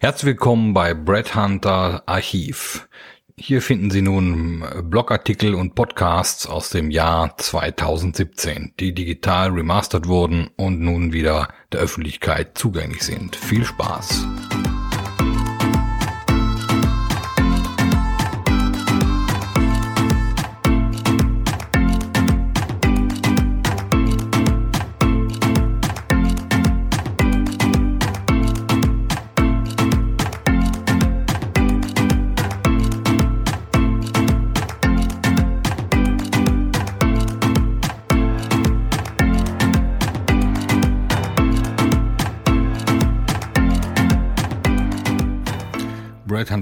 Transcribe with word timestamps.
Herzlich 0.00 0.26
willkommen 0.26 0.74
bei 0.74 0.94
Brad 0.94 1.34
Hunter 1.34 2.04
Archiv. 2.06 2.88
Hier 3.36 3.60
finden 3.60 3.90
Sie 3.90 4.00
nun 4.00 4.64
Blogartikel 4.84 5.56
und 5.56 5.74
Podcasts 5.74 6.46
aus 6.46 6.70
dem 6.70 6.92
Jahr 6.92 7.36
2017, 7.36 8.74
die 8.78 8.94
digital 8.94 9.50
remastert 9.50 10.06
wurden 10.06 10.50
und 10.56 10.80
nun 10.80 11.12
wieder 11.12 11.48
der 11.72 11.80
Öffentlichkeit 11.80 12.56
zugänglich 12.56 13.02
sind. 13.02 13.34
Viel 13.34 13.64
Spaß! 13.64 14.24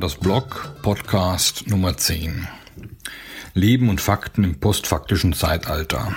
Hunters 0.06 0.20
Blog, 0.20 0.70
Podcast 0.82 1.66
Nummer 1.66 1.96
10. 1.96 2.46
Leben 3.54 3.88
und 3.88 4.00
Fakten 4.00 4.44
im 4.44 4.60
postfaktischen 4.60 5.32
Zeitalter. 5.32 6.14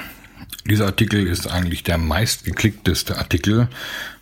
Dieser 0.69 0.85
Artikel 0.85 1.25
ist 1.25 1.47
eigentlich 1.47 1.81
der 1.81 1.97
meistgeklickteste 1.97 3.17
Artikel 3.17 3.67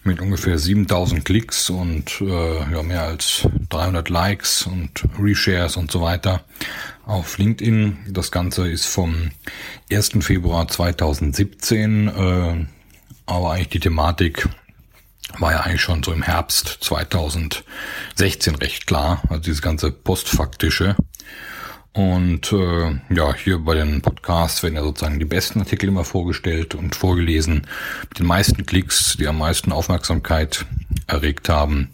mit 0.06 0.22
ungefähr 0.22 0.58
7000 0.58 1.26
Klicks 1.26 1.70
und 1.70 2.22
äh, 2.22 2.72
ja, 2.72 2.82
mehr 2.82 3.04
als 3.04 3.46
300 3.68 4.08
Likes 4.08 4.68
und 4.68 5.04
Reshares 5.20 5.76
und 5.76 5.92
so 5.92 6.00
weiter 6.00 6.46
auf 7.06 7.38
LinkedIn. 7.38 7.98
Das 8.08 8.32
Ganze 8.32 8.70
ist 8.72 8.86
vom 8.86 9.32
1. 9.92 10.12
Februar 10.22 10.70
2017, 10.70 12.08
äh, 12.08 12.66
aber 13.26 13.52
eigentlich 13.52 13.68
die 13.68 13.82
Thematik 13.82 14.48
war 15.40 15.52
ja 15.52 15.60
eigentlich 15.62 15.82
schon 15.82 16.04
so 16.04 16.12
im 16.12 16.24
Herbst 16.24 16.78
2016 16.82 18.56
recht 18.56 18.88
klar, 18.88 19.22
also 19.30 19.42
dieses 19.42 19.62
ganze 19.62 19.92
postfaktische. 19.92 20.96
Und 21.94 22.54
äh, 22.54 23.00
ja, 23.10 23.34
hier 23.34 23.58
bei 23.58 23.74
den 23.74 24.02
Podcasts 24.02 24.62
werden 24.62 24.76
ja 24.76 24.84
sozusagen 24.84 25.18
die 25.18 25.26
besten 25.26 25.62
Artikel 25.62 25.90
immer 25.90 26.04
vorgestellt 26.04 26.76
und 26.76 26.96
vorgelesen, 26.96 27.66
mit 28.10 28.20
den 28.20 28.28
meisten 28.28 28.68
Klicks, 28.68 29.18
die 29.18 29.28
am 29.28 29.40
meisten 29.40 29.72
Aufmerksamkeit 29.72 30.66
erregt 31.08 31.50
haben. 31.50 31.90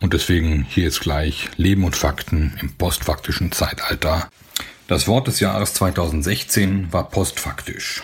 Und 0.00 0.14
deswegen 0.14 0.66
hier 0.68 0.84
jetzt 0.84 1.00
gleich 1.00 1.48
Leben 1.56 1.84
und 1.84 1.94
Fakten 1.94 2.58
im 2.60 2.72
postfaktischen 2.72 3.52
Zeitalter. 3.52 4.28
Das 4.88 5.06
Wort 5.06 5.28
des 5.28 5.38
Jahres 5.38 5.74
2016 5.74 6.92
war 6.92 7.08
postfaktisch. 7.08 8.02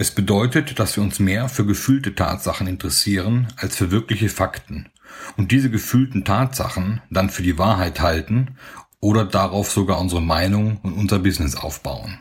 Es 0.00 0.12
bedeutet, 0.12 0.78
dass 0.78 0.94
wir 0.94 1.02
uns 1.02 1.18
mehr 1.18 1.48
für 1.48 1.66
gefühlte 1.66 2.14
Tatsachen 2.14 2.68
interessieren 2.68 3.48
als 3.56 3.74
für 3.74 3.90
wirkliche 3.90 4.28
Fakten 4.28 4.90
und 5.36 5.50
diese 5.50 5.70
gefühlten 5.70 6.24
Tatsachen 6.24 7.02
dann 7.10 7.30
für 7.30 7.42
die 7.42 7.58
Wahrheit 7.58 7.98
halten 7.98 8.54
oder 9.00 9.24
darauf 9.24 9.72
sogar 9.72 9.98
unsere 9.98 10.22
Meinung 10.22 10.78
und 10.84 10.92
unser 10.92 11.18
Business 11.18 11.56
aufbauen. 11.56 12.20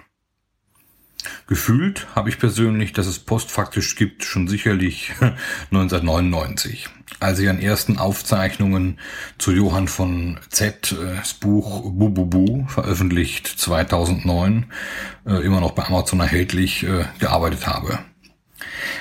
Gefühlt 1.48 2.08
habe 2.16 2.30
ich 2.30 2.40
persönlich, 2.40 2.94
dass 2.94 3.08
es 3.08 3.20
postfaktisch 3.20 3.96
gibt, 3.96 4.24
schon 4.24 4.48
sicherlich 4.48 5.14
1999, 5.72 6.90
als 7.20 7.40
ich 7.40 7.50
an 7.50 7.60
ersten 7.60 7.98
Aufzeichnungen 7.98 9.00
zu 9.38 9.52
Johann 9.52 9.88
von 9.88 10.40
Z, 10.50 10.92
äh, 10.92 11.16
das 11.16 11.34
Buch 11.34 11.92
Bububu, 11.92 12.66
veröffentlicht 12.68 13.48
2009, 13.48 14.66
äh, 15.26 15.46
immer 15.46 15.62
noch 15.62 15.72
bei 15.72 15.86
Amazon 15.86 16.20
erhältlich, 16.20 16.84
äh, 16.84 17.06
gearbeitet 17.20 17.68
habe. 17.68 18.00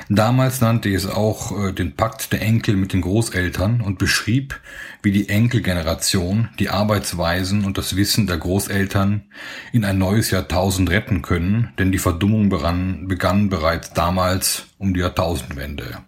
Damals 0.09 0.61
nannte 0.61 0.95
es 0.95 1.07
auch 1.07 1.67
äh, 1.67 1.73
den 1.73 1.97
Pakt 1.97 2.33
der 2.33 2.41
Enkel 2.41 2.77
mit 2.77 2.93
den 2.93 3.01
Großeltern 3.01 3.81
und 3.81 3.99
beschrieb, 3.99 4.61
wie 5.03 5.11
die 5.11 5.29
Enkelgeneration 5.29 6.49
die 6.61 6.69
Arbeitsweisen 6.71 7.65
und 7.65 7.77
das 7.77 7.97
Wissen 7.97 8.29
der 8.29 8.39
Großeltern 8.39 9.25
in 9.73 9.85
ein 9.85 9.99
neues 9.99 10.31
Jahrtausend 10.31 10.91
retten 10.91 11.23
können, 11.23 11.73
denn 11.79 11.91
die 11.91 11.99
Verdummung 11.99 12.49
begann, 12.51 13.09
begann 13.09 13.49
bereits 13.49 13.95
damals 13.95 14.67
um 14.79 14.95
die 14.95 15.01
Jahrtausendwende. 15.01 15.99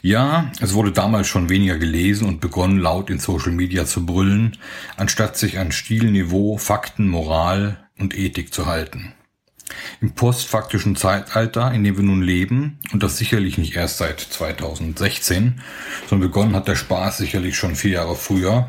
Ja, 0.00 0.50
es 0.60 0.72
wurde 0.72 0.92
damals 0.92 1.26
schon 1.26 1.50
weniger 1.50 1.76
gelesen 1.76 2.28
und 2.28 2.40
begonnen 2.40 2.78
laut 2.78 3.10
in 3.10 3.18
Social 3.18 3.52
Media 3.52 3.84
zu 3.84 4.06
brüllen, 4.06 4.56
anstatt 4.96 5.36
sich 5.36 5.58
an 5.58 5.72
Stilniveau, 5.72 6.56
Fakten, 6.56 7.08
Moral 7.08 7.88
und 7.98 8.16
Ethik 8.16 8.54
zu 8.54 8.66
halten. 8.66 9.12
Im 10.00 10.12
postfaktischen 10.12 10.94
Zeitalter, 10.94 11.72
in 11.72 11.82
dem 11.82 11.96
wir 11.96 12.04
nun 12.04 12.22
leben, 12.22 12.78
und 12.92 13.02
das 13.02 13.18
sicherlich 13.18 13.58
nicht 13.58 13.74
erst 13.74 13.98
seit 13.98 14.20
2016, 14.20 15.60
sondern 16.08 16.28
begonnen 16.28 16.54
hat 16.54 16.68
der 16.68 16.76
Spaß 16.76 17.18
sicherlich 17.18 17.56
schon 17.56 17.74
vier 17.74 17.92
Jahre 17.92 18.14
früher, 18.14 18.68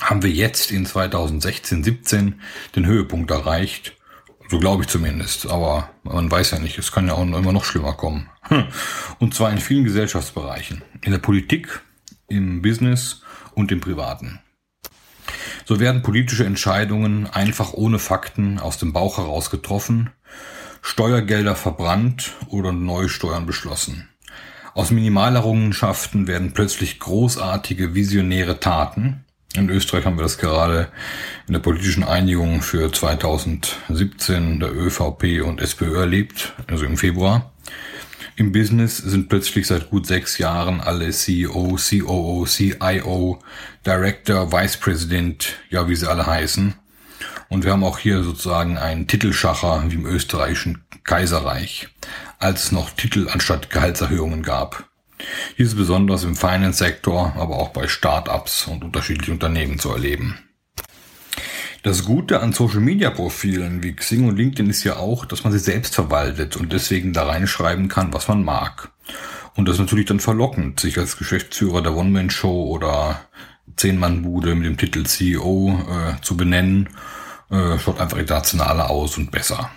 haben 0.00 0.22
wir 0.22 0.30
jetzt 0.30 0.70
in 0.70 0.86
2016, 0.86 1.82
17 1.82 2.40
den 2.76 2.86
Höhepunkt 2.86 3.30
erreicht. 3.30 3.96
So 4.48 4.60
glaube 4.60 4.84
ich 4.84 4.88
zumindest, 4.88 5.48
aber 5.48 5.90
man 6.04 6.30
weiß 6.30 6.52
ja 6.52 6.60
nicht, 6.60 6.78
es 6.78 6.92
kann 6.92 7.08
ja 7.08 7.14
auch 7.14 7.22
immer 7.22 7.52
noch 7.52 7.64
schlimmer 7.64 7.94
kommen. 7.94 8.28
Und 9.18 9.34
zwar 9.34 9.50
in 9.50 9.58
vielen 9.58 9.82
Gesellschaftsbereichen. 9.82 10.82
In 11.02 11.10
der 11.10 11.18
Politik, 11.18 11.80
im 12.28 12.62
Business 12.62 13.22
und 13.54 13.72
im 13.72 13.80
Privaten. 13.80 14.38
So 15.68 15.80
werden 15.80 16.02
politische 16.02 16.46
Entscheidungen 16.46 17.26
einfach 17.26 17.72
ohne 17.72 17.98
Fakten 17.98 18.60
aus 18.60 18.78
dem 18.78 18.92
Bauch 18.92 19.18
heraus 19.18 19.50
getroffen, 19.50 20.10
Steuergelder 20.80 21.56
verbrannt 21.56 22.34
oder 22.46 22.70
neue 22.70 23.08
Steuern 23.08 23.46
beschlossen. 23.46 24.08
Aus 24.74 24.92
Minimalerrungenschaften 24.92 26.28
werden 26.28 26.52
plötzlich 26.52 27.00
großartige 27.00 27.94
visionäre 27.94 28.60
Taten. 28.60 29.24
In 29.54 29.68
Österreich 29.68 30.04
haben 30.04 30.16
wir 30.16 30.22
das 30.22 30.38
gerade 30.38 30.86
in 31.48 31.54
der 31.54 31.60
politischen 31.60 32.04
Einigung 32.04 32.62
für 32.62 32.92
2017 32.92 34.60
der 34.60 34.72
ÖVP 34.72 35.42
und 35.44 35.60
SPÖ 35.60 35.98
erlebt, 35.98 36.54
also 36.68 36.84
im 36.84 36.96
Februar. 36.96 37.50
Im 38.38 38.52
Business 38.52 38.98
sind 38.98 39.30
plötzlich 39.30 39.66
seit 39.66 39.88
gut 39.88 40.06
sechs 40.06 40.36
Jahren 40.36 40.82
alle 40.82 41.10
CEO, 41.10 41.78
COO, 41.78 42.44
CIO, 42.44 43.38
Director, 43.86 44.52
Vice 44.52 44.76
President, 44.76 45.54
ja 45.70 45.88
wie 45.88 45.96
sie 45.96 46.06
alle 46.06 46.26
heißen. 46.26 46.74
Und 47.48 47.64
wir 47.64 47.72
haben 47.72 47.82
auch 47.82 47.98
hier 47.98 48.22
sozusagen 48.22 48.76
einen 48.76 49.06
Titelschacher 49.06 49.84
wie 49.88 49.94
im 49.94 50.04
österreichischen 50.04 50.84
Kaiserreich, 51.04 51.88
als 52.38 52.64
es 52.64 52.72
noch 52.72 52.90
Titel 52.90 53.30
anstatt 53.30 53.70
Gehaltserhöhungen 53.70 54.42
gab. 54.42 54.84
Dies 55.56 55.68
ist 55.68 55.76
besonders 55.78 56.22
im 56.24 56.36
Finance-Sektor, 56.36 57.36
aber 57.38 57.56
auch 57.56 57.70
bei 57.70 57.88
Start-ups 57.88 58.66
und 58.66 58.84
unterschiedlichen 58.84 59.32
Unternehmen 59.32 59.78
zu 59.78 59.90
erleben. 59.92 60.38
Das 61.86 62.04
Gute 62.04 62.40
an 62.40 62.52
Social 62.52 62.80
Media 62.80 63.10
Profilen 63.10 63.80
wie 63.80 63.92
Xing 63.94 64.26
und 64.26 64.36
LinkedIn 64.36 64.68
ist 64.68 64.82
ja 64.82 64.96
auch, 64.96 65.24
dass 65.24 65.44
man 65.44 65.52
sie 65.52 65.60
selbst 65.60 65.94
verwaltet 65.94 66.56
und 66.56 66.72
deswegen 66.72 67.12
da 67.12 67.28
reinschreiben 67.28 67.86
kann, 67.86 68.12
was 68.12 68.26
man 68.26 68.42
mag. 68.42 68.90
Und 69.54 69.68
das 69.68 69.76
ist 69.76 69.82
natürlich 69.82 70.06
dann 70.06 70.18
verlockend, 70.18 70.80
sich 70.80 70.98
als 70.98 71.16
Geschäftsführer 71.16 71.82
der 71.82 71.94
One-Man-Show 71.96 72.64
oder 72.64 73.20
Zehn-Mann-Bude 73.76 74.56
mit 74.56 74.66
dem 74.66 74.76
Titel 74.76 75.04
CEO 75.04 75.78
äh, 75.88 76.20
zu 76.22 76.36
benennen. 76.36 76.88
Äh, 77.52 77.78
schaut 77.78 78.00
einfach 78.00 78.18
internationaler 78.18 78.90
aus 78.90 79.16
und 79.16 79.30
besser. 79.30 79.70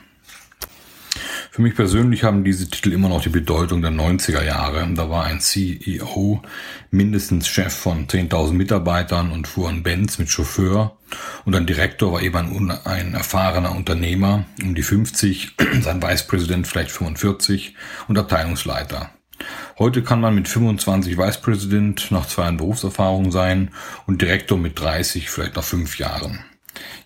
Für 1.52 1.64
mich 1.64 1.76
persönlich 1.76 2.24
haben 2.24 2.44
diese 2.44 2.70
Titel 2.70 2.94
immer 2.94 3.10
noch 3.10 3.24
die 3.24 3.30
Bedeutung 3.30 3.82
der 3.82 3.90
90er 3.90 4.44
Jahre. 4.44 4.88
Da 4.94 5.10
war 5.10 5.26
ein 5.26 5.42
CEO 5.42 6.44
mindestens 6.92 7.48
Chef 7.48 7.74
von 7.74 8.06
10.000 8.06 8.54
Mitarbeitern 8.54 9.32
und 9.32 9.48
fuhr 9.48 9.68
ein 9.68 9.82
Benz 9.82 10.20
mit 10.20 10.30
Chauffeur. 10.30 10.96
Und 11.46 11.56
ein 11.56 11.66
Direktor 11.66 12.14
war 12.14 12.22
eben 12.22 12.38
ein, 12.38 12.72
ein 12.86 13.14
erfahrener 13.16 13.76
Unternehmer, 13.76 14.46
um 14.62 14.76
die 14.76 14.84
50, 14.84 15.56
sein 15.82 16.04
Vice 16.04 16.28
President 16.28 16.68
vielleicht 16.68 16.92
45 16.92 17.74
und 18.08 18.20
Abteilungsleiter. 18.20 19.10
Heute 19.80 20.04
kann 20.04 20.22
man 20.22 20.36
mit 20.36 20.48
25 20.48 21.18
Vice 21.18 21.42
President 21.42 22.12
nach 22.12 22.28
zwei 22.28 22.44
Jahren 22.44 22.58
Berufserfahrung 22.58 23.32
sein 23.32 23.72
und 24.06 24.22
Direktor 24.22 24.58
mit 24.58 24.80
30 24.80 25.30
vielleicht 25.32 25.56
nach 25.56 25.64
fünf 25.64 25.98
Jahren. 25.98 26.40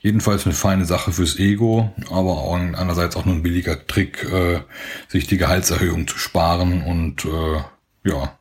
Jedenfalls 0.01 0.45
eine 0.45 0.55
feine 0.55 0.85
Sache 0.85 1.11
fürs 1.11 1.39
Ego, 1.39 1.93
aber 2.09 2.31
auch 2.31 2.53
einerseits 2.55 3.15
auch 3.15 3.25
nur 3.25 3.35
ein 3.35 3.43
billiger 3.43 3.87
Trick, 3.87 4.23
äh, 4.23 4.61
sich 5.07 5.27
die 5.27 5.37
Gehaltserhöhung 5.37 6.07
zu 6.07 6.17
sparen 6.17 6.83
und 6.83 7.25
äh, 7.25 8.09
ja, 8.09 8.37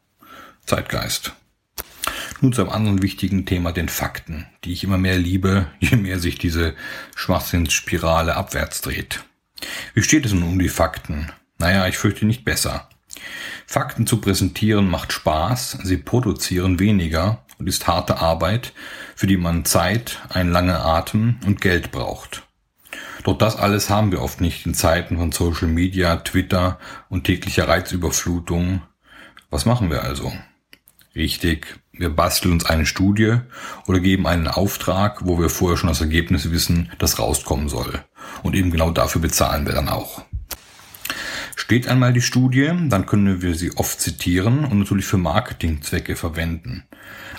Zeitgeist. 0.66 1.32
Nun 2.40 2.52
zu 2.52 2.62
einem 2.62 2.72
anderen 2.72 3.02
wichtigen 3.02 3.46
Thema, 3.46 3.72
den 3.72 3.88
Fakten, 3.88 4.46
die 4.64 4.72
ich 4.72 4.82
immer 4.82 4.98
mehr 4.98 5.18
liebe, 5.18 5.66
je 5.78 5.96
mehr 5.96 6.18
sich 6.18 6.38
diese 6.38 6.74
Schwachsinnsspirale 7.14 8.36
abwärts 8.36 8.80
dreht. 8.80 9.24
Wie 9.94 10.02
steht 10.02 10.26
es 10.26 10.32
nun 10.32 10.42
um 10.42 10.58
die 10.58 10.68
Fakten? 10.68 11.30
Naja, 11.58 11.86
ich 11.86 11.96
fürchte 11.96 12.26
nicht 12.26 12.44
besser. 12.44 12.88
Fakten 13.66 14.06
zu 14.06 14.20
präsentieren 14.20 14.90
macht 14.90 15.12
Spaß, 15.12 15.78
sie 15.84 15.96
produzieren 15.96 16.78
weniger 16.78 17.44
und 17.62 17.68
ist 17.68 17.86
harte 17.86 18.18
Arbeit, 18.18 18.72
für 19.14 19.28
die 19.28 19.36
man 19.36 19.64
Zeit, 19.64 20.18
einen 20.30 20.50
langen 20.50 20.74
Atem 20.74 21.36
und 21.46 21.60
Geld 21.60 21.92
braucht. 21.92 22.42
Doch 23.22 23.38
das 23.38 23.54
alles 23.54 23.88
haben 23.88 24.10
wir 24.10 24.20
oft 24.20 24.40
nicht 24.40 24.66
in 24.66 24.74
Zeiten 24.74 25.16
von 25.16 25.30
Social 25.30 25.68
Media, 25.68 26.16
Twitter 26.16 26.80
und 27.08 27.22
täglicher 27.22 27.68
Reizüberflutung. 27.68 28.82
Was 29.48 29.64
machen 29.64 29.90
wir 29.90 30.02
also? 30.02 30.32
Richtig, 31.14 31.78
wir 31.92 32.10
basteln 32.10 32.54
uns 32.54 32.66
eine 32.66 32.84
Studie 32.84 33.36
oder 33.86 34.00
geben 34.00 34.26
einen 34.26 34.48
Auftrag, 34.48 35.24
wo 35.24 35.38
wir 35.38 35.48
vorher 35.48 35.76
schon 35.76 35.88
das 35.88 36.00
Ergebnis 36.00 36.50
wissen, 36.50 36.90
das 36.98 37.20
rauskommen 37.20 37.68
soll. 37.68 38.04
Und 38.42 38.56
eben 38.56 38.72
genau 38.72 38.90
dafür 38.90 39.20
bezahlen 39.20 39.66
wir 39.66 39.74
dann 39.74 39.88
auch. 39.88 40.24
Steht 41.56 41.86
einmal 41.86 42.12
die 42.12 42.20
Studie, 42.20 42.70
dann 42.88 43.06
können 43.06 43.42
wir 43.42 43.54
sie 43.54 43.76
oft 43.76 44.00
zitieren 44.00 44.64
und 44.64 44.78
natürlich 44.78 45.04
für 45.04 45.18
Marketingzwecke 45.18 46.16
verwenden. 46.16 46.84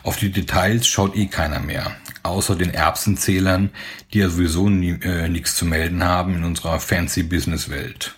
Auf 0.03 0.17
die 0.17 0.31
Details 0.31 0.87
schaut 0.87 1.15
eh 1.15 1.27
keiner 1.27 1.59
mehr, 1.59 1.95
außer 2.23 2.55
den 2.55 2.73
Erbsenzählern, 2.73 3.71
die 4.13 4.19
ja 4.19 4.29
sowieso 4.29 4.69
nie, 4.69 4.99
äh, 5.01 5.29
nichts 5.29 5.55
zu 5.55 5.65
melden 5.65 6.03
haben 6.03 6.35
in 6.35 6.43
unserer 6.43 6.79
fancy 6.79 7.23
Business-Welt. 7.23 8.15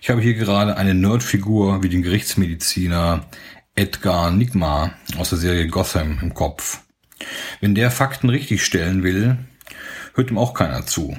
Ich 0.00 0.10
habe 0.10 0.20
hier 0.20 0.34
gerade 0.34 0.76
eine 0.76 0.94
Nerdfigur 0.94 1.82
wie 1.82 1.88
den 1.88 2.02
Gerichtsmediziner 2.02 3.26
Edgar 3.74 4.30
Nigma 4.30 4.92
aus 5.18 5.30
der 5.30 5.38
Serie 5.38 5.66
Gotham 5.66 6.18
im 6.22 6.32
Kopf. 6.32 6.80
Wenn 7.60 7.74
der 7.74 7.90
Fakten 7.90 8.30
richtig 8.30 8.64
stellen 8.64 9.02
will, 9.02 9.36
hört 10.14 10.30
ihm 10.30 10.38
auch 10.38 10.54
keiner 10.54 10.86
zu. 10.86 11.16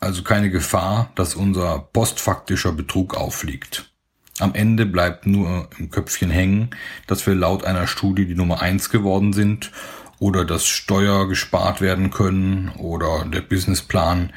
Also 0.00 0.22
keine 0.22 0.50
Gefahr, 0.50 1.10
dass 1.14 1.34
unser 1.34 1.78
postfaktischer 1.92 2.72
Betrug 2.72 3.14
auffliegt. 3.14 3.92
Am 4.38 4.54
Ende 4.54 4.86
bleibt 4.86 5.26
nur 5.26 5.68
im 5.78 5.90
Köpfchen 5.90 6.30
hängen, 6.30 6.70
dass 7.06 7.26
wir 7.26 7.34
laut 7.34 7.64
einer 7.64 7.86
Studie 7.86 8.24
die 8.24 8.34
Nummer 8.34 8.62
eins 8.62 8.88
geworden 8.88 9.34
sind 9.34 9.70
oder 10.18 10.46
dass 10.46 10.66
Steuer 10.66 11.28
gespart 11.28 11.82
werden 11.82 12.10
können 12.10 12.70
oder 12.78 13.26
der 13.26 13.42
Businessplan 13.42 14.32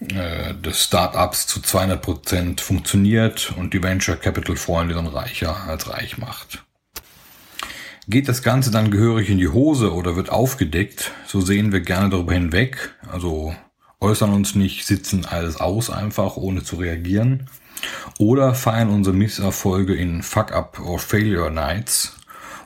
äh, 0.00 0.54
des 0.54 0.84
Startups 0.84 1.46
zu 1.46 1.60
200 1.60 2.00
Prozent 2.00 2.60
funktioniert 2.62 3.52
und 3.56 3.74
die 3.74 3.82
Venture 3.82 4.16
Capital 4.16 4.56
Freunde 4.56 4.94
dann 4.94 5.06
reicher 5.06 5.64
als 5.68 5.90
reich 5.90 6.16
macht. 6.16 6.64
Geht 8.08 8.28
das 8.28 8.42
Ganze 8.42 8.70
dann 8.70 8.90
gehörig 8.90 9.28
in 9.28 9.38
die 9.38 9.48
Hose 9.48 9.92
oder 9.92 10.16
wird 10.16 10.30
aufgedeckt, 10.30 11.12
so 11.26 11.40
sehen 11.40 11.72
wir 11.72 11.80
gerne 11.80 12.10
darüber 12.10 12.34
hinweg, 12.34 12.94
also 13.10 13.54
äußern 14.04 14.32
uns 14.32 14.54
nicht, 14.54 14.86
sitzen 14.86 15.24
alles 15.24 15.56
aus 15.56 15.90
einfach, 15.90 16.36
ohne 16.36 16.62
zu 16.62 16.76
reagieren. 16.76 17.48
Oder 18.18 18.54
feiern 18.54 18.90
unsere 18.90 19.16
Misserfolge 19.16 19.94
in 19.94 20.22
Fuck-Up 20.22 20.78
or 20.80 20.98
Failure 20.98 21.50
Nights 21.50 22.16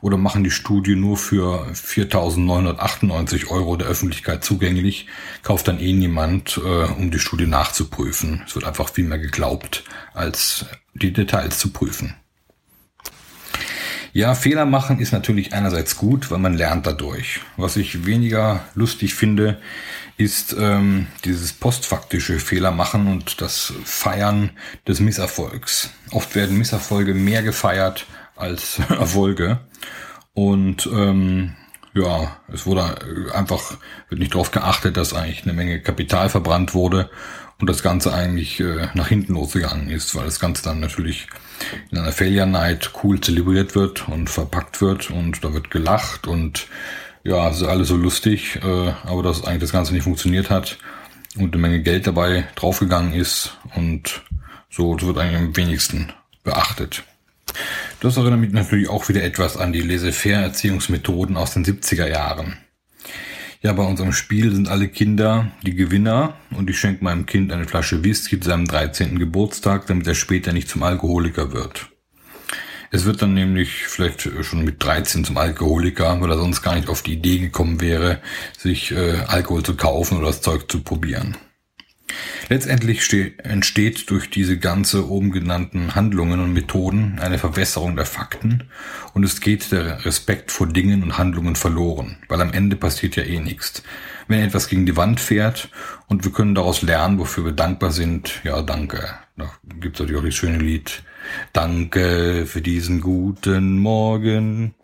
oder 0.00 0.17
machen 0.17 0.44
die 0.44 0.50
Studie 0.50 0.94
nur 0.94 1.17
für 1.17 1.67
4.998 1.73 3.49
Euro 3.49 3.76
der 3.76 3.88
Öffentlichkeit 3.88 4.44
zugänglich, 4.44 5.06
kauft 5.43 5.69
dann 5.69 5.81
eh 5.81 5.93
niemand, 5.93 6.61
äh, 6.64 6.85
um 6.85 7.11
die 7.11 7.19
Studie 7.19 7.46
nachzuprüfen. 7.46 8.43
Es 8.46 8.55
wird 8.55 8.64
einfach 8.64 8.91
viel 8.91 9.05
mehr 9.05 9.19
geglaubt, 9.19 9.84
als 10.14 10.67
die 10.94 11.12
Details 11.12 11.58
zu 11.58 11.70
prüfen. 11.70 12.14
Ja, 14.19 14.35
Fehler 14.35 14.67
machen 14.67 14.99
ist 14.99 15.12
natürlich 15.12 15.53
einerseits 15.53 15.97
gut, 15.97 16.32
weil 16.32 16.41
man 16.41 16.55
lernt 16.55 16.88
dadurch. 16.88 17.38
Was 17.56 17.76
ich 17.76 18.05
weniger 18.05 18.65
lustig 18.75 19.15
finde, 19.15 19.59
ist 20.17 20.56
ähm, 20.59 21.06
dieses 21.25 21.53
postfaktische 21.53 22.41
Fehler 22.41 22.73
machen 22.73 23.06
und 23.06 23.41
das 23.41 23.73
Feiern 23.85 24.50
des 24.88 24.99
Misserfolgs. 24.99 25.91
Oft 26.11 26.35
werden 26.35 26.59
Misserfolge 26.59 27.15
mehr 27.15 27.44
gefeiert 27.44 28.06
als 28.35 28.81
Erfolge. 28.88 29.61
Und 30.35 30.88
ähm, 30.93 31.55
ja, 31.94 32.38
es 32.53 32.67
wurde 32.67 33.31
einfach, 33.32 33.76
wird 34.09 34.19
nicht 34.19 34.35
darauf 34.35 34.50
geachtet, 34.50 34.97
dass 34.97 35.15
eigentlich 35.15 35.44
eine 35.44 35.53
Menge 35.53 35.81
Kapital 35.81 36.29
verbrannt 36.29 36.75
wurde 36.75 37.09
und 37.60 37.69
das 37.69 37.82
Ganze 37.82 38.12
eigentlich 38.14 38.60
äh, 38.60 38.88
nach 38.94 39.08
hinten 39.08 39.34
losgegangen 39.34 39.90
ist, 39.90 40.14
weil 40.14 40.25
das 40.25 40.40
Ganze 40.40 40.62
dann 40.62 40.81
natürlich 40.81 41.26
in 41.90 41.99
einer 41.99 42.12
Failure 42.12 42.46
Night 42.46 42.93
cool 43.02 43.20
zelebriert 43.20 43.75
wird 43.75 44.08
und 44.08 44.31
verpackt 44.31 44.81
wird 44.81 45.10
und 45.10 45.44
da 45.44 45.52
wird 45.52 45.70
gelacht 45.70 46.26
und 46.26 46.69
ja, 47.25 47.49
es 47.49 47.58
ist 47.58 47.66
alles 47.66 47.88
so 47.88 47.96
lustig, 47.96 48.60
äh, 48.62 48.93
aber 49.05 49.22
dass 49.22 49.44
eigentlich 49.44 49.62
das 49.62 49.72
Ganze 49.72 49.93
nicht 49.93 50.05
funktioniert 50.05 50.50
hat 50.50 50.78
und 51.37 51.52
eine 51.52 51.60
Menge 51.60 51.82
Geld 51.82 52.06
dabei 52.06 52.46
draufgegangen 52.55 53.12
ist 53.12 53.58
und 53.75 54.22
so 54.70 54.94
das 54.94 55.06
wird 55.06 55.19
eigentlich 55.19 55.38
am 55.38 55.56
wenigsten 55.56 56.12
beachtet. 56.44 57.02
Das 58.00 58.16
erinnert 58.16 58.40
mich 58.40 58.52
natürlich 58.52 58.88
auch 58.88 59.08
wieder 59.08 59.25
etwas 59.25 59.56
an 59.56 59.72
die 59.72 59.81
Laissez-faire-Erziehungsmethoden 59.81 61.37
aus 61.37 61.55
den 61.55 61.64
70er 61.64 62.06
Jahren. 62.06 62.58
Ja, 63.60 63.72
bei 63.72 63.82
unserem 63.82 64.12
Spiel 64.12 64.55
sind 64.55 64.69
alle 64.69 64.87
Kinder 64.87 65.50
die 65.64 65.75
Gewinner 65.75 66.34
und 66.52 66.70
ich 66.70 66.78
schenke 66.78 67.02
meinem 67.02 67.26
Kind 67.26 67.52
eine 67.52 67.64
Flasche 67.64 68.05
Whisky 68.05 68.38
zu 68.38 68.49
seinem 68.49 68.66
13. 68.66 69.19
Geburtstag, 69.19 69.88
damit 69.88 70.06
er 70.06 70.14
später 70.14 70.52
nicht 70.52 70.69
zum 70.69 70.84
Alkoholiker 70.84 71.52
wird. 71.52 71.88
Es 72.93 73.05
wird 73.05 73.20
dann 73.20 73.34
nämlich 73.34 73.87
vielleicht 73.87 74.31
schon 74.43 74.64
mit 74.64 74.82
13 74.82 75.25
zum 75.25 75.37
Alkoholiker, 75.37 76.20
weil 76.20 76.31
er 76.31 76.38
sonst 76.38 76.62
gar 76.62 76.76
nicht 76.76 76.88
auf 76.88 77.02
die 77.02 77.14
Idee 77.14 77.38
gekommen 77.38 77.81
wäre, 77.81 78.20
sich 78.56 78.93
äh, 78.93 79.22
Alkohol 79.26 79.64
zu 79.64 79.75
kaufen 79.75 80.19
oder 80.19 80.28
das 80.28 80.40
Zeug 80.40 80.70
zu 80.70 80.81
probieren. 80.81 81.37
Letztendlich 82.50 83.12
entsteht 83.42 84.08
durch 84.10 84.30
diese 84.30 84.58
ganze 84.58 85.08
oben 85.08 85.32
genannten 85.32 85.94
Handlungen 85.94 86.40
und 86.40 86.54
Methoden 86.54 87.18
eine 87.20 87.38
Verwässerung 87.38 87.94
der 87.94 88.06
Fakten 88.06 88.64
und 89.12 89.22
es 89.22 89.40
geht 89.40 89.70
der 89.70 90.04
Respekt 90.06 90.50
vor 90.50 90.66
Dingen 90.66 91.02
und 91.02 91.18
Handlungen 91.18 91.56
verloren, 91.56 92.16
weil 92.28 92.40
am 92.40 92.54
Ende 92.54 92.76
passiert 92.76 93.16
ja 93.16 93.22
eh 93.22 93.40
nichts. 93.40 93.82
Wenn 94.28 94.40
etwas 94.40 94.68
gegen 94.68 94.86
die 94.86 94.96
Wand 94.96 95.20
fährt 95.20 95.68
und 96.06 96.24
wir 96.24 96.32
können 96.32 96.54
daraus 96.54 96.80
lernen, 96.82 97.18
wofür 97.18 97.44
wir 97.44 97.52
dankbar 97.52 97.92
sind, 97.92 98.40
ja 98.44 98.62
danke. 98.62 99.06
Da 99.36 99.50
gibt 99.80 99.96
es 99.96 100.00
natürlich 100.00 100.20
auch 100.20 100.24
das 100.24 100.34
schöne 100.34 100.58
Lied. 100.58 101.02
Danke 101.52 102.44
für 102.46 102.62
diesen 102.62 103.00
guten 103.00 103.78
Morgen. 103.78 104.74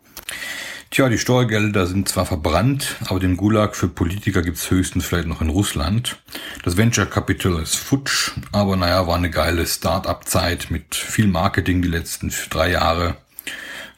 Tja, 0.95 1.09
die 1.09 1.17
Steuergelder 1.17 1.87
sind 1.87 2.07
zwar 2.07 2.25
verbrannt, 2.25 2.95
aber 3.07 3.19
den 3.19 3.35
Gulag 3.35 3.75
für 3.75 3.89
Politiker 3.89 4.41
gibt's 4.41 4.71
höchstens 4.71 5.03
vielleicht 5.03 5.27
noch 5.27 5.41
in 5.41 5.49
Russland. 5.49 6.15
Das 6.63 6.77
Venture 6.77 7.05
Capital 7.05 7.61
ist 7.61 7.75
futsch, 7.75 8.31
aber 8.53 8.77
naja, 8.77 9.05
war 9.05 9.17
eine 9.17 9.29
geile 9.29 9.67
Start-up-Zeit 9.67 10.71
mit 10.71 10.95
viel 10.95 11.27
Marketing 11.27 11.81
die 11.81 11.89
letzten 11.89 12.31
drei 12.49 12.71
Jahre. 12.71 13.17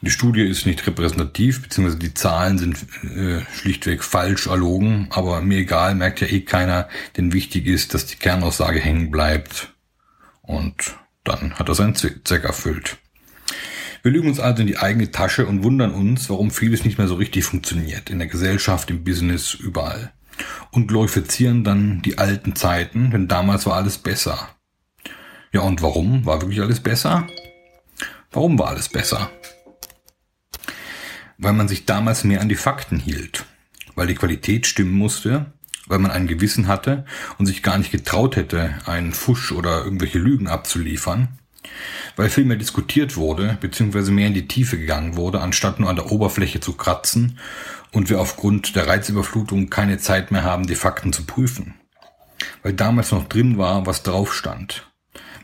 Die 0.00 0.10
Studie 0.10 0.42
ist 0.42 0.66
nicht 0.66 0.84
repräsentativ, 0.88 1.62
beziehungsweise 1.62 2.00
die 2.00 2.14
Zahlen 2.14 2.58
sind 2.58 2.84
äh, 3.04 3.42
schlichtweg 3.54 4.02
falsch 4.02 4.48
erlogen, 4.48 5.06
aber 5.10 5.40
mir 5.40 5.58
egal, 5.58 5.94
merkt 5.94 6.20
ja 6.20 6.26
eh 6.26 6.40
keiner, 6.40 6.88
denn 7.16 7.32
wichtig 7.32 7.68
ist, 7.68 7.94
dass 7.94 8.06
die 8.06 8.16
Kernaussage 8.16 8.80
hängen 8.80 9.12
bleibt. 9.12 9.72
Und 10.42 10.96
dann 11.22 11.54
hat 11.60 11.68
er 11.68 11.76
seinen 11.76 11.94
Zweck 11.94 12.42
erfüllt. 12.42 12.98
Wir 14.02 14.12
lügen 14.12 14.28
uns 14.28 14.40
also 14.40 14.60
in 14.60 14.66
die 14.66 14.78
eigene 14.78 15.10
Tasche 15.10 15.46
und 15.46 15.64
wundern 15.64 15.92
uns, 15.92 16.30
warum 16.30 16.50
vieles 16.50 16.84
nicht 16.84 16.98
mehr 16.98 17.08
so 17.08 17.16
richtig 17.16 17.44
funktioniert. 17.44 18.10
In 18.10 18.18
der 18.18 18.28
Gesellschaft, 18.28 18.90
im 18.90 19.04
Business, 19.04 19.54
überall. 19.54 20.12
Und 20.70 20.86
glorifizieren 20.86 21.64
dann 21.64 22.00
die 22.02 22.18
alten 22.18 22.54
Zeiten, 22.54 23.10
denn 23.10 23.26
damals 23.26 23.66
war 23.66 23.74
alles 23.74 23.98
besser. 23.98 24.50
Ja, 25.52 25.62
und 25.62 25.82
warum 25.82 26.26
war 26.26 26.40
wirklich 26.40 26.60
alles 26.60 26.80
besser? 26.80 27.26
Warum 28.30 28.58
war 28.58 28.68
alles 28.68 28.88
besser? 28.88 29.30
Weil 31.38 31.54
man 31.54 31.68
sich 31.68 31.86
damals 31.86 32.24
mehr 32.24 32.40
an 32.40 32.48
die 32.48 32.56
Fakten 32.56 32.98
hielt. 32.98 33.46
Weil 33.94 34.06
die 34.06 34.14
Qualität 34.14 34.66
stimmen 34.66 34.92
musste, 34.92 35.52
weil 35.86 35.98
man 35.98 36.10
ein 36.12 36.28
Gewissen 36.28 36.68
hatte 36.68 37.04
und 37.38 37.46
sich 37.46 37.62
gar 37.62 37.78
nicht 37.78 37.90
getraut 37.90 38.36
hätte, 38.36 38.78
einen 38.84 39.12
Fusch 39.12 39.50
oder 39.50 39.82
irgendwelche 39.82 40.18
Lügen 40.18 40.46
abzuliefern 40.46 41.38
weil 42.18 42.30
viel 42.30 42.44
mehr 42.44 42.56
diskutiert 42.56 43.16
wurde, 43.16 43.56
beziehungsweise 43.60 44.10
mehr 44.10 44.26
in 44.26 44.34
die 44.34 44.48
Tiefe 44.48 44.76
gegangen 44.76 45.16
wurde, 45.16 45.40
anstatt 45.40 45.78
nur 45.78 45.88
an 45.88 45.94
der 45.94 46.10
Oberfläche 46.10 46.58
zu 46.58 46.72
kratzen 46.72 47.38
und 47.92 48.10
wir 48.10 48.20
aufgrund 48.20 48.74
der 48.74 48.88
Reizüberflutung 48.88 49.70
keine 49.70 49.98
Zeit 49.98 50.32
mehr 50.32 50.42
haben, 50.42 50.66
die 50.66 50.74
Fakten 50.74 51.12
zu 51.12 51.24
prüfen. 51.24 51.74
Weil 52.64 52.72
damals 52.72 53.12
noch 53.12 53.28
drin 53.28 53.56
war, 53.56 53.86
was 53.86 54.02
drauf 54.02 54.34
stand. 54.34 54.90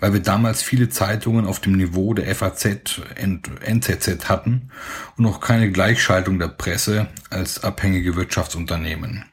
Weil 0.00 0.14
wir 0.14 0.20
damals 0.20 0.64
viele 0.64 0.88
Zeitungen 0.88 1.46
auf 1.46 1.60
dem 1.60 1.76
Niveau 1.76 2.12
der 2.12 2.34
FAZ 2.34 3.00
und 3.22 3.50
NZZ 3.62 4.28
hatten 4.28 4.70
und 5.16 5.22
noch 5.22 5.40
keine 5.40 5.70
Gleichschaltung 5.70 6.40
der 6.40 6.48
Presse 6.48 7.06
als 7.30 7.62
abhängige 7.62 8.16
Wirtschaftsunternehmen 8.16 9.24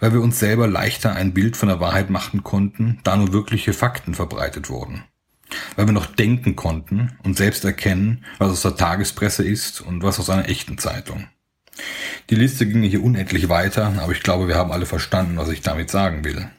weil 0.00 0.14
wir 0.14 0.22
uns 0.22 0.38
selber 0.38 0.66
leichter 0.66 1.14
ein 1.14 1.34
Bild 1.34 1.56
von 1.56 1.68
der 1.68 1.78
Wahrheit 1.80 2.08
machen 2.08 2.42
konnten, 2.42 3.00
da 3.04 3.16
nur 3.16 3.32
wirkliche 3.32 3.74
Fakten 3.74 4.14
verbreitet 4.14 4.70
wurden 4.70 5.04
weil 5.76 5.86
wir 5.86 5.92
noch 5.92 6.06
denken 6.06 6.56
konnten 6.56 7.16
und 7.22 7.36
selbst 7.36 7.64
erkennen, 7.64 8.24
was 8.38 8.50
aus 8.50 8.62
der 8.62 8.76
Tagespresse 8.76 9.44
ist 9.44 9.80
und 9.80 10.02
was 10.02 10.18
aus 10.18 10.30
einer 10.30 10.48
echten 10.48 10.78
Zeitung. 10.78 11.26
Die 12.30 12.34
Liste 12.34 12.66
ging 12.66 12.82
hier 12.82 13.02
unendlich 13.02 13.48
weiter, 13.48 13.94
aber 13.98 14.12
ich 14.12 14.22
glaube, 14.22 14.48
wir 14.48 14.56
haben 14.56 14.72
alle 14.72 14.86
verstanden, 14.86 15.36
was 15.36 15.48
ich 15.48 15.60
damit 15.60 15.90
sagen 15.90 16.24
will. 16.24 16.50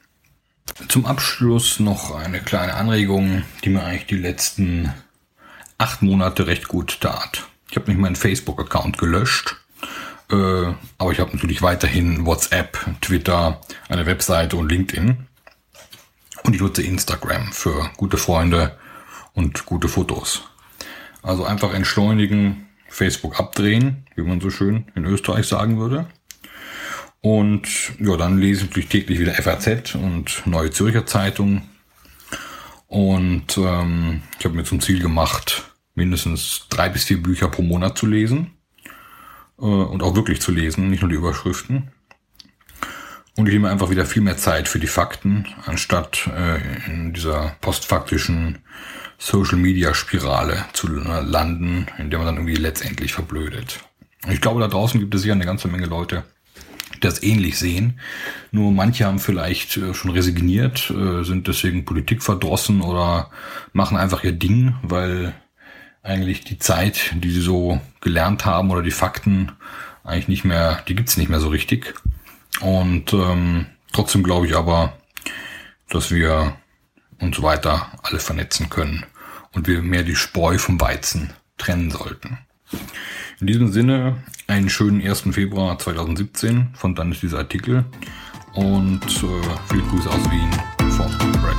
Zum 0.87 1.05
Abschluss 1.05 1.79
noch 1.79 2.15
eine 2.15 2.39
kleine 2.39 2.75
Anregung, 2.75 3.43
die 3.63 3.69
mir 3.69 3.83
eigentlich 3.83 4.05
die 4.05 4.15
letzten 4.15 4.93
acht 5.77 6.01
Monate 6.01 6.47
recht 6.47 6.67
gut 6.67 7.01
tat. 7.01 7.47
Ich 7.69 7.75
habe 7.75 7.91
nicht 7.91 7.99
meinen 7.99 8.15
Facebook-Account 8.15 8.97
gelöscht, 8.97 9.55
Äh, 10.31 10.73
aber 10.99 11.11
ich 11.11 11.19
habe 11.19 11.31
natürlich 11.31 11.63
weiterhin 11.63 12.25
WhatsApp, 12.25 12.77
Twitter, 13.01 13.61
eine 13.87 14.05
Webseite 14.05 14.57
und 14.57 14.69
LinkedIn. 14.69 15.25
Und 16.43 16.53
ich 16.53 16.61
nutze 16.61 16.83
Instagram 16.83 17.51
für 17.51 17.89
gute 17.97 18.17
Freunde 18.17 18.77
und 19.39 19.65
gute 19.65 19.87
Fotos. 19.87 20.43
Also 21.23 21.45
einfach 21.45 21.73
entschleunigen, 21.73 22.67
Facebook 22.89 23.39
abdrehen, 23.39 24.05
wie 24.15 24.21
man 24.21 24.41
so 24.41 24.49
schön 24.49 24.91
in 24.95 25.05
Österreich 25.05 25.47
sagen 25.47 25.79
würde. 25.79 26.07
Und 27.21 27.67
ja, 27.99 28.17
dann 28.17 28.37
lese 28.37 28.61
ich 28.61 28.67
natürlich 28.67 28.89
täglich 28.89 29.19
wieder 29.19 29.33
FAZ 29.33 29.95
und 29.95 30.45
Neue 30.45 30.71
Zürcher 30.71 31.05
Zeitung. 31.05 31.61
Und 32.87 33.57
ähm, 33.57 34.23
ich 34.37 34.45
habe 34.45 34.55
mir 34.55 34.63
zum 34.65 34.81
Ziel 34.81 34.99
gemacht, 34.99 35.71
mindestens 35.95 36.67
drei 36.69 36.89
bis 36.89 37.05
vier 37.05 37.21
Bücher 37.21 37.47
pro 37.47 37.61
Monat 37.61 37.97
zu 37.97 38.07
lesen. 38.07 38.51
Äh, 39.57 39.63
und 39.63 40.03
auch 40.03 40.15
wirklich 40.15 40.41
zu 40.41 40.51
lesen, 40.51 40.89
nicht 40.89 41.01
nur 41.01 41.09
die 41.09 41.17
Überschriften. 41.17 41.91
Und 43.37 43.47
ich 43.47 43.53
nehme 43.53 43.69
einfach 43.69 43.89
wieder 43.89 44.05
viel 44.05 44.21
mehr 44.21 44.35
Zeit 44.35 44.67
für 44.67 44.79
die 44.79 44.87
Fakten, 44.87 45.45
anstatt 45.65 46.27
äh, 46.27 46.91
in 46.91 47.13
dieser 47.13 47.55
postfaktischen 47.61 48.59
Social-Media-Spirale 49.19 50.65
zu 50.73 50.87
landen, 50.87 51.87
in 51.97 52.09
der 52.09 52.19
man 52.19 52.25
dann 52.25 52.35
irgendwie 52.37 52.55
letztendlich 52.55 53.13
verblödet. 53.13 53.79
Ich 54.29 54.41
glaube, 54.41 54.61
da 54.61 54.67
draußen 54.67 54.99
gibt 54.99 55.13
es 55.13 55.21
sicher 55.21 55.33
eine 55.33 55.45
ganze 55.45 55.67
Menge 55.67 55.85
Leute, 55.85 56.23
die 56.95 57.01
das 57.01 57.21
ähnlich 57.21 57.59
sehen. 57.59 57.99
Nur 58.51 58.71
manche 58.71 59.05
haben 59.05 59.19
vielleicht 59.19 59.77
äh, 59.77 59.93
schon 59.93 60.11
resigniert, 60.11 60.89
äh, 60.89 61.23
sind 61.23 61.47
deswegen 61.47 61.85
Politik 61.85 62.23
verdrossen 62.23 62.81
oder 62.81 63.29
machen 63.73 63.97
einfach 63.97 64.23
ihr 64.23 64.31
Ding, 64.31 64.75
weil 64.81 65.33
eigentlich 66.01 66.45
die 66.45 66.57
Zeit, 66.57 67.13
die 67.15 67.31
sie 67.31 67.41
so 67.41 67.81
gelernt 68.01 68.45
haben 68.45 68.71
oder 68.71 68.81
die 68.81 68.91
Fakten 68.91 69.51
eigentlich 70.03 70.29
nicht 70.29 70.45
mehr, 70.45 70.81
die 70.87 70.95
gibt's 70.95 71.17
nicht 71.17 71.29
mehr 71.29 71.41
so 71.41 71.49
richtig. 71.49 71.93
Und 72.61 73.13
ähm, 73.13 73.65
trotzdem 73.91 74.23
glaube 74.23 74.47
ich 74.47 74.55
aber, 74.55 74.93
dass 75.89 76.09
wir 76.09 76.55
uns 77.19 77.41
weiter 77.41 77.91
alle 78.03 78.19
vernetzen 78.19 78.69
können 78.69 79.05
und 79.53 79.67
wir 79.67 79.81
mehr 79.81 80.03
die 80.03 80.15
Spreu 80.15 80.57
vom 80.57 80.79
Weizen 80.79 81.33
trennen 81.57 81.91
sollten. 81.91 82.37
In 83.39 83.47
diesem 83.47 83.71
Sinne 83.71 84.23
einen 84.47 84.69
schönen 84.69 85.01
1. 85.01 85.23
Februar 85.31 85.77
2017, 85.79 86.69
von 86.73 86.95
dann 86.95 87.11
ist 87.11 87.21
dieser 87.21 87.39
Artikel 87.39 87.85
und 88.53 89.05
äh, 89.05 89.41
viele 89.69 89.83
Grüße 89.83 90.09
aus 90.09 90.31
Wien 90.31 90.51
vom 90.91 91.11
Red 91.43 91.58